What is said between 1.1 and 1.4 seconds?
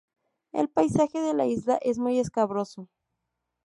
de